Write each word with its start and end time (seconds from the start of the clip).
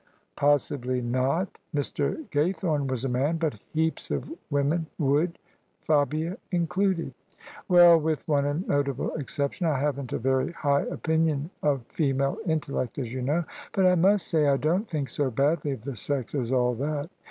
"Possibly 0.35 0.99
not. 0.99 1.59
Mr. 1.75 2.27
Gaythome 2.31 2.87
was 2.87 3.05
a 3.05 3.07
man. 3.07 3.37
But 3.37 3.59
heaps 3.71 4.09
of 4.09 4.33
women 4.49 4.87
would— 4.97 5.37
Fabia 5.85 6.37
included." 6.51 7.13
"Well— 7.69 8.01
^with 8.01 8.27
one 8.27 8.65
notable 8.67 9.13
exception— 9.13 9.67
I 9.67 9.77
haven't 9.77 10.11
a 10.11 10.17
very 10.17 10.53
high 10.53 10.85
opinion 10.89 11.51
of 11.61 11.85
female 11.85 12.39
intellect, 12.47 12.97
as 12.97 13.13
you 13.13 13.21
know:— 13.21 13.43
but 13.73 13.85
I 13.85 13.93
must 13.93 14.27
say 14.27 14.47
I 14.47 14.57
don't 14.57 14.87
think 14.87 15.07
so 15.07 15.29
badly 15.29 15.69
of 15.69 15.83
the 15.83 15.95
sex 15.95 16.33
as 16.33 16.51
all 16.51 16.73
that." 16.73 17.11